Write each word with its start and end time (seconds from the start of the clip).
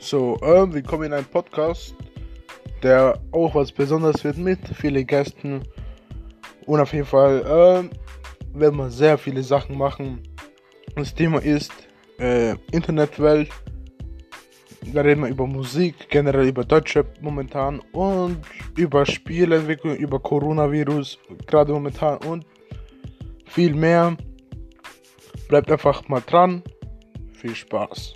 So, 0.00 0.38
ähm, 0.42 0.72
willkommen 0.72 1.04
in 1.04 1.12
einem 1.12 1.26
Podcast, 1.26 1.92
der 2.84 3.20
auch 3.32 3.56
was 3.56 3.72
Besonderes 3.72 4.22
wird 4.22 4.38
mit 4.38 4.60
vielen 4.68 5.04
Gästen. 5.04 5.62
Und 6.66 6.80
auf 6.80 6.92
jeden 6.92 7.04
Fall 7.04 7.44
ähm, 7.44 7.90
werden 8.54 8.78
wir 8.78 8.90
sehr 8.90 9.18
viele 9.18 9.42
Sachen 9.42 9.76
machen. 9.76 10.22
Das 10.94 11.12
Thema 11.12 11.42
ist 11.42 11.72
äh, 12.20 12.54
Internetwelt. 12.70 13.50
Da 14.94 15.00
reden 15.00 15.22
wir 15.22 15.30
über 15.30 15.48
Musik, 15.48 16.08
generell 16.08 16.46
über 16.46 16.64
Deutschrap 16.64 17.20
momentan 17.20 17.80
und 17.90 18.40
über 18.76 19.04
Spielentwicklung, 19.04 19.96
über 19.96 20.20
Coronavirus, 20.20 21.18
gerade 21.48 21.72
momentan 21.72 22.18
und 22.18 22.46
viel 23.46 23.74
mehr. 23.74 24.16
Bleibt 25.48 25.72
einfach 25.72 26.08
mal 26.08 26.22
dran. 26.24 26.62
Viel 27.32 27.56
Spaß. 27.56 28.14